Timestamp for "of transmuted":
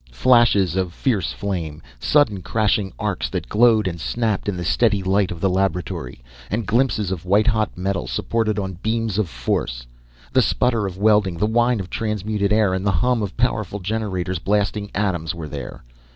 11.79-12.51